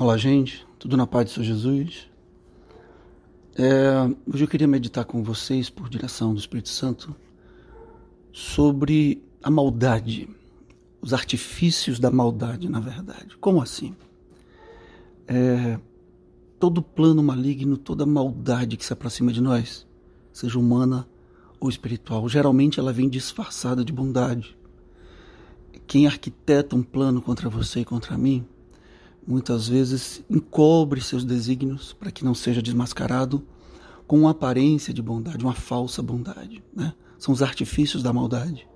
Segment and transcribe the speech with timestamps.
[0.00, 2.08] Olá, gente, tudo na paz do Senhor Jesus?
[3.56, 7.16] É, hoje eu queria meditar com vocês, por direção do Espírito Santo,
[8.30, 10.28] sobre a maldade,
[11.02, 13.36] os artifícios da maldade, na verdade.
[13.38, 13.92] Como assim?
[15.26, 15.80] É,
[16.60, 19.84] todo plano maligno, toda maldade que se aproxima de nós,
[20.32, 21.08] seja humana
[21.58, 24.56] ou espiritual, geralmente ela vem disfarçada de bondade.
[25.88, 28.46] Quem arquiteta um plano contra você e contra mim,
[29.28, 33.46] muitas vezes encobre seus desígnios para que não seja desmascarado
[34.06, 36.64] com uma aparência de bondade, uma falsa bondade.
[36.74, 36.94] Né?
[37.18, 38.66] São os artifícios da maldade.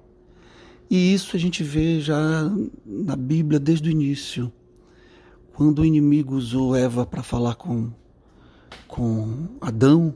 [0.90, 2.52] E isso a gente vê já
[2.84, 4.52] na Bíblia desde o início.
[5.54, 7.90] Quando o inimigo usou Eva para falar com,
[8.86, 10.14] com Adão,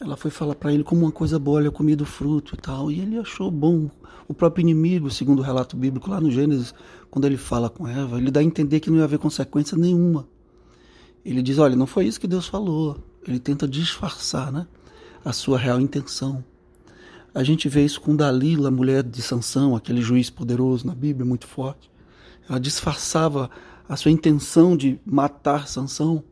[0.00, 2.58] ela foi falar para ele como uma coisa boa, olha, eu comi do fruto e
[2.58, 2.90] tal.
[2.90, 3.90] E ele achou bom.
[4.28, 6.74] O próprio inimigo, segundo o relato bíblico lá no Gênesis,
[7.10, 10.26] quando ele fala com Eva, ele dá a entender que não ia haver consequência nenhuma.
[11.24, 12.98] Ele diz: olha, não foi isso que Deus falou.
[13.26, 14.66] Ele tenta disfarçar né,
[15.24, 16.44] a sua real intenção.
[17.34, 21.46] A gente vê isso com Dalila, mulher de Sansão, aquele juiz poderoso na Bíblia, muito
[21.46, 21.90] forte.
[22.48, 23.50] Ela disfarçava
[23.88, 26.24] a sua intenção de matar Sansão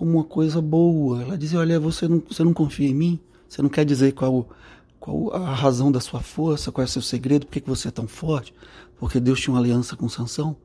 [0.00, 1.20] como uma coisa boa.
[1.20, 3.20] Ela dizia: Olha, você não, você não confia em mim?
[3.46, 4.48] Você não quer dizer qual,
[4.98, 7.88] qual a razão da sua força, qual é o seu segredo, por que, que você
[7.88, 8.54] é tão forte?
[8.98, 10.56] Porque Deus tinha uma aliança com Sansão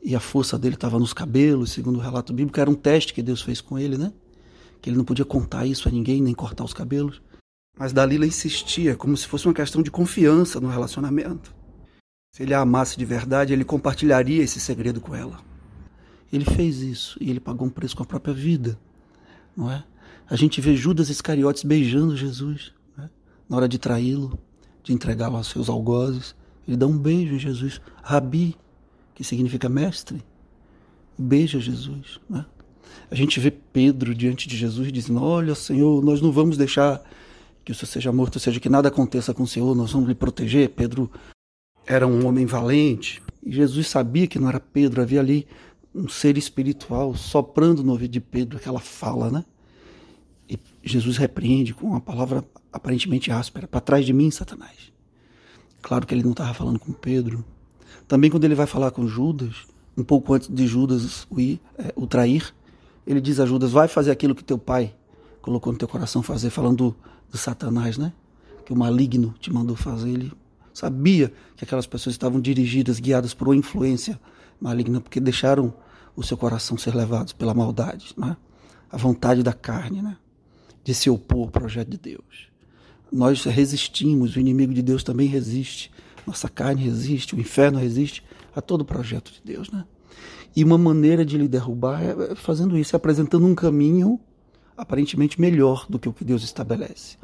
[0.00, 3.20] e a força dele estava nos cabelos, segundo o relato bíblico, era um teste que
[3.20, 4.12] Deus fez com ele, né?
[4.80, 7.20] Que ele não podia contar isso a ninguém, nem cortar os cabelos.
[7.76, 11.52] Mas Dalila insistia, como se fosse uma questão de confiança no relacionamento.
[12.32, 15.47] Se ele a amasse de verdade, ele compartilharia esse segredo com ela.
[16.32, 18.78] Ele fez isso e ele pagou um preço com a própria vida,
[19.56, 19.82] não é?
[20.28, 23.08] A gente vê Judas Iscariotes beijando Jesus, né?
[23.48, 24.38] na hora de traí-lo,
[24.82, 26.34] de entregá-lo aos seus algozes.
[26.66, 28.54] Ele dá um beijo em Jesus, Rabi,
[29.14, 30.22] que significa mestre.
[31.18, 32.44] Beija Jesus, né?
[33.10, 37.02] A gente vê Pedro diante de Jesus dizendo: Olha, Senhor, nós não vamos deixar
[37.64, 40.08] que o Senhor seja morto, ou seja, que nada aconteça com o Senhor, nós vamos
[40.08, 40.70] lhe proteger.
[40.70, 41.10] Pedro
[41.86, 43.22] era um homem valente.
[43.42, 45.46] E Jesus sabia que não era Pedro, havia ali
[45.94, 49.44] um ser espiritual soprando no ouvido de Pedro aquela fala, né?
[50.48, 54.92] E Jesus repreende com uma palavra aparentemente áspera: para trás de mim, Satanás.
[55.82, 57.44] Claro que ele não estava falando com Pedro.
[58.06, 59.66] Também quando ele vai falar com Judas,
[59.96, 62.54] um pouco antes de Judas o, ir, é, o trair,
[63.06, 64.94] ele diz a Judas: vai fazer aquilo que teu pai
[65.40, 66.96] colocou no teu coração fazer, falando do,
[67.30, 68.12] do Satanás, né?
[68.64, 70.10] Que o maligno te mandou fazer.
[70.10, 70.32] Ele
[70.72, 74.18] sabia que aquelas pessoas estavam dirigidas, guiadas por uma influência
[74.60, 75.72] maligna, porque deixaram
[76.14, 78.36] o seu coração ser levado pela maldade, né?
[78.90, 80.16] a vontade da carne, né?
[80.82, 82.48] de se opor ao projeto de Deus.
[83.10, 85.90] Nós resistimos, o inimigo de Deus também resiste,
[86.26, 88.22] nossa carne resiste, o inferno resiste
[88.54, 89.70] a todo projeto de Deus.
[89.70, 89.84] Né?
[90.54, 94.20] E uma maneira de lhe derrubar é fazendo isso, é apresentando um caminho
[94.76, 97.16] aparentemente melhor do que o que Deus estabelece.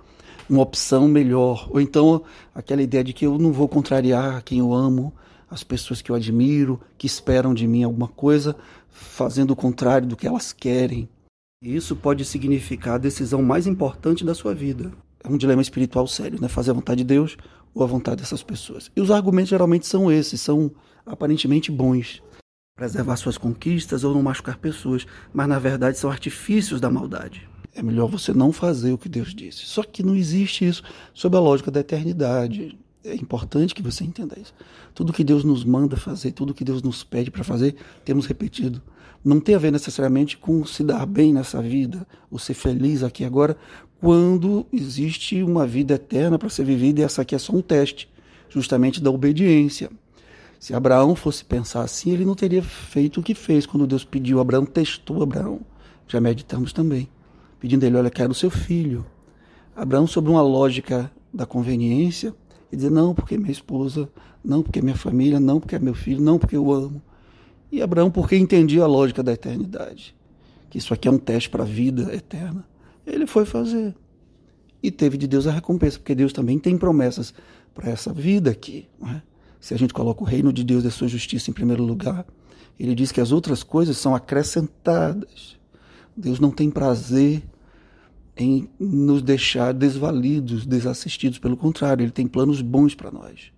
[0.49, 1.69] Uma opção melhor.
[1.71, 2.23] Ou então
[2.55, 5.13] aquela ideia de que eu não vou contrariar quem eu amo,
[5.55, 8.57] as pessoas que eu admiro, que esperam de mim alguma coisa,
[8.91, 11.09] fazendo o contrário do que elas querem.
[11.63, 14.93] Isso pode significar a decisão mais importante da sua vida.
[15.23, 16.49] É um dilema espiritual sério, né?
[16.49, 17.37] Fazer a vontade de Deus
[17.73, 18.91] ou a vontade dessas pessoas.
[18.95, 20.73] E os argumentos geralmente são esses, são
[21.07, 22.21] aparentemente bons.
[22.77, 27.49] Preservar suas conquistas ou não machucar pessoas, mas na verdade são artifícios da maldade.
[27.73, 29.67] É melhor você não fazer o que Deus disse.
[29.67, 30.83] Só que não existe isso
[31.13, 32.77] sob a lógica da eternidade.
[33.05, 34.55] É importante que você entenda isso.
[34.95, 38.81] Tudo que Deus nos manda fazer, tudo que Deus nos pede para fazer, temos repetido.
[39.23, 43.23] Não tem a ver necessariamente com se dar bem nessa vida, ou ser feliz aqui
[43.25, 43.57] agora,
[44.01, 48.09] quando existe uma vida eterna para ser vivida e essa aqui é só um teste,
[48.49, 49.91] justamente da obediência.
[50.59, 54.41] Se Abraão fosse pensar assim, ele não teria feito o que fez quando Deus pediu.
[54.41, 55.61] Abraão testou Abraão.
[56.09, 57.09] Já meditamos também.
[57.61, 59.05] Pedindo ele, olha, quero o seu filho.
[59.77, 62.35] Abraão, sobre uma lógica da conveniência,
[62.75, 64.09] e dizer não porque minha esposa,
[64.45, 67.01] não porque minha família, não porque é meu filho, não porque eu amo.
[67.71, 70.15] E Abraão porque entendia a lógica da eternidade,
[70.69, 72.67] que isso aqui é um teste para a vida eterna.
[73.07, 73.95] Ele foi fazer.
[74.83, 77.33] E teve de Deus a recompensa, porque Deus também tem promessas
[77.73, 78.89] para essa vida aqui.
[79.07, 79.23] É?
[79.61, 82.27] Se a gente coloca o reino de Deus e a sua justiça em primeiro lugar,
[82.79, 85.57] ele diz que as outras coisas são acrescentadas.
[86.17, 87.43] Deus não tem prazer
[88.37, 91.39] em nos deixar desvalidos, desassistidos.
[91.39, 93.53] Pelo contrário, ele tem planos bons para nós.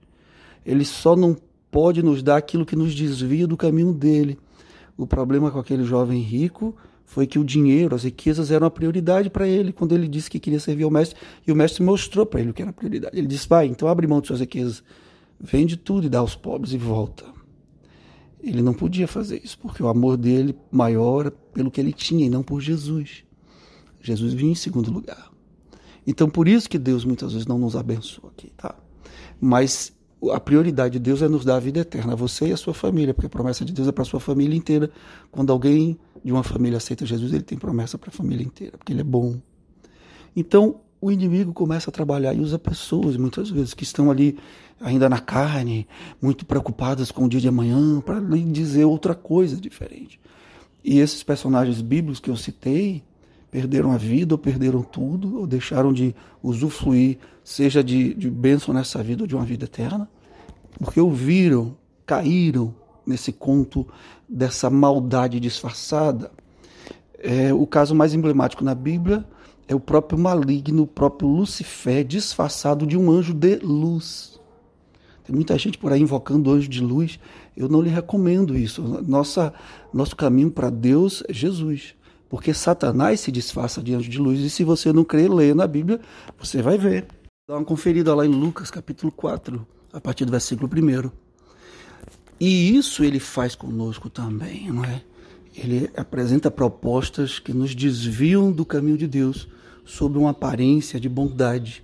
[0.64, 1.36] Ele só não
[1.70, 4.38] pode nos dar aquilo que nos desvia do caminho dele.
[4.96, 6.74] O problema com aquele jovem rico
[7.04, 10.40] foi que o dinheiro, as riquezas eram a prioridade para ele quando ele disse que
[10.40, 13.16] queria servir ao mestre e o mestre mostrou para ele o que era a prioridade.
[13.16, 14.82] Ele disse: "Vai, então abre mão de suas riquezas,
[15.38, 17.24] vende tudo e dá aos pobres e volta".
[18.42, 22.30] Ele não podia fazer isso, porque o amor dele maior pelo que ele tinha e
[22.30, 23.25] não por Jesus.
[24.06, 25.30] Jesus vinha em segundo lugar.
[26.06, 28.74] Então, por isso que Deus muitas vezes não nos abençoa aqui, tá?
[29.40, 29.92] Mas
[30.32, 32.72] a prioridade de Deus é nos dar a vida eterna, a você e a sua
[32.72, 34.90] família, porque a promessa de Deus é para a sua família inteira.
[35.30, 38.92] Quando alguém de uma família aceita Jesus, ele tem promessa para a família inteira, porque
[38.92, 39.36] ele é bom.
[40.34, 44.38] Então, o inimigo começa a trabalhar e usa pessoas, muitas vezes, que estão ali
[44.80, 45.86] ainda na carne,
[46.20, 50.20] muito preocupadas com o dia de amanhã, para lhe dizer outra coisa diferente.
[50.84, 53.02] E esses personagens bíblicos que eu citei
[53.50, 59.02] perderam a vida, ou perderam tudo, ou deixaram de usufruir, seja de, de bênção nessa
[59.02, 60.08] vida ou de uma vida eterna,
[60.78, 62.74] porque ouviram, caíram
[63.06, 63.86] nesse conto
[64.28, 66.30] dessa maldade disfarçada.
[67.18, 69.24] É, o caso mais emblemático na Bíblia
[69.68, 74.38] é o próprio maligno, o próprio Lucifer, disfarçado de um anjo de luz.
[75.24, 77.18] Tem muita gente por aí invocando anjo de luz.
[77.56, 78.82] Eu não lhe recomendo isso.
[79.06, 79.52] Nossa,
[79.92, 81.96] nosso caminho para Deus é Jesus.
[82.36, 84.38] Porque Satanás se disfarça de anjo de luz.
[84.40, 85.98] E se você não crê, lê na Bíblia,
[86.38, 87.06] você vai ver.
[87.48, 91.10] Dá uma conferida lá em Lucas capítulo 4, a partir do versículo 1.
[92.38, 95.00] E isso ele faz conosco também, não é?
[95.56, 99.48] Ele apresenta propostas que nos desviam do caminho de Deus
[99.82, 101.82] sob uma aparência de bondade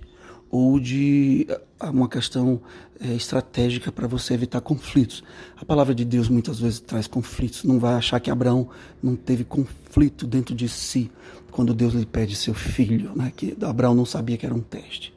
[0.53, 1.47] ou de
[1.79, 2.61] ah, uma questão
[3.01, 5.23] é, estratégica para você evitar conflitos.
[5.57, 7.63] A palavra de Deus muitas vezes traz conflitos.
[7.63, 8.69] Não vai achar que Abraão
[9.01, 11.09] não teve conflito dentro de si
[11.49, 13.33] quando Deus lhe pede seu filho, né?
[13.35, 15.11] que Abraão não sabia que era um teste.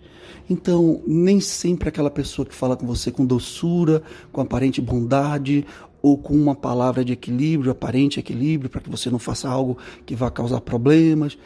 [0.49, 4.03] Então, nem sempre aquela pessoa que fala com você com doçura,
[4.33, 5.67] com aparente bondade,
[6.01, 10.15] ou com uma palavra de equilíbrio, aparente equilíbrio, para que você não faça algo que
[10.15, 11.37] vá causar problemas,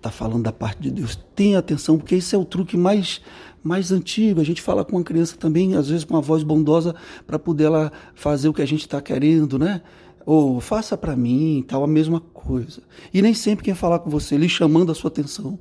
[0.00, 1.18] está falando da parte de Deus.
[1.36, 3.20] Tenha atenção, porque esse é o truque mais,
[3.62, 4.40] mais antigo.
[4.40, 6.94] A gente fala com uma criança também, às vezes com uma voz bondosa,
[7.26, 9.82] para poder ela fazer o que a gente está querendo, né?
[10.26, 12.82] Ou faça para mim, tal, a mesma coisa.
[13.12, 15.58] E nem sempre quem falar com você, lhe chamando a sua atenção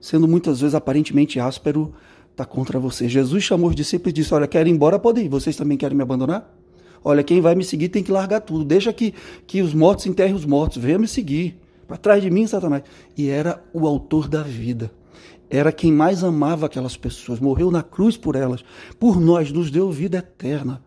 [0.00, 1.92] sendo muitas vezes aparentemente áspero,
[2.30, 3.08] está contra você.
[3.08, 5.28] Jesus chamou os discípulos e disse: Olha, quero ir embora, pode ir.
[5.28, 6.54] Vocês também querem me abandonar?
[7.02, 8.64] Olha, quem vai me seguir tem que largar tudo.
[8.64, 9.14] Deixa que,
[9.46, 10.78] que os mortos enterrem os mortos.
[10.78, 11.58] Venha me seguir.
[11.88, 12.82] Para trás de mim, Satanás.
[13.16, 14.92] E era o autor da vida.
[15.50, 17.40] Era quem mais amava aquelas pessoas.
[17.40, 18.62] Morreu na cruz por elas.
[19.00, 20.82] Por nós, nos deu vida eterna.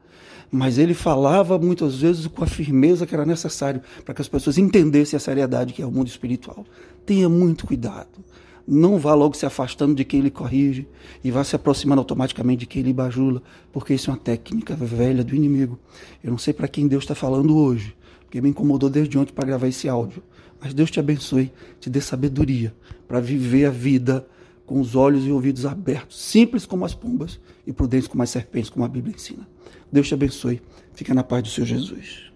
[0.51, 4.57] Mas ele falava muitas vezes com a firmeza que era necessário para que as pessoas
[4.57, 6.65] entendessem a seriedade que é o mundo espiritual.
[7.05, 8.23] Tenha muito cuidado
[8.67, 10.87] não vá logo se afastando de quem lhe corrige
[11.23, 15.23] e vá se aproximando automaticamente de quem lhe bajula, porque isso é uma técnica velha
[15.23, 15.79] do inimigo.
[16.23, 17.95] Eu não sei para quem Deus está falando hoje,
[18.31, 20.23] porque me incomodou desde ontem para gravar esse áudio.
[20.57, 21.51] Mas Deus te abençoe,
[21.81, 22.73] te dê sabedoria
[23.05, 24.25] para viver a vida
[24.65, 28.69] com os olhos e ouvidos abertos, simples como as pombas e prudentes como as serpentes,
[28.69, 29.45] como a Bíblia ensina.
[29.91, 30.61] Deus te abençoe.
[30.93, 32.30] Fica na paz do Senhor Jesus.